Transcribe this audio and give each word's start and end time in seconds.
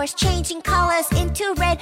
flowers 0.00 0.14
changing 0.14 0.62
colors 0.62 1.10
into 1.12 1.52
red. 1.58 1.78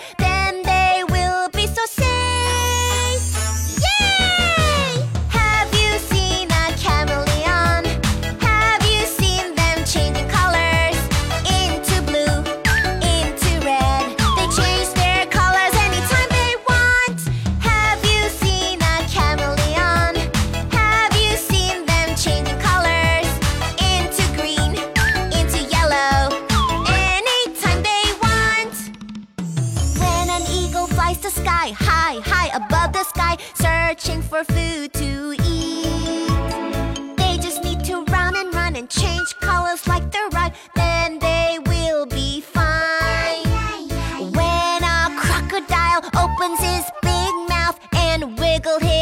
eagle 30.78 30.94
flies 30.94 31.18
to 31.18 31.30
sky 31.30 31.72
high, 31.76 32.20
high 32.24 32.48
above 32.54 32.92
the 32.92 33.04
sky, 33.04 33.36
searching 33.54 34.22
for 34.22 34.44
food 34.44 34.92
to 34.92 35.34
eat. 35.44 36.28
They 37.16 37.38
just 37.38 37.64
need 37.64 37.84
to 37.84 38.04
run 38.04 38.36
and 38.36 38.54
run 38.54 38.76
and 38.76 38.88
change 38.88 39.34
colors 39.40 39.86
like 39.88 40.10
the 40.12 40.30
ride, 40.32 40.54
then 40.76 41.18
they 41.18 41.58
will 41.66 42.06
be 42.06 42.40
fine. 42.40 43.44
When 44.36 44.82
a 44.84 45.10
crocodile 45.16 46.02
opens 46.24 46.60
his 46.60 46.84
big 47.02 47.32
mouth 47.48 47.78
and 47.94 48.38
wiggles 48.38 48.82
his 48.82 48.97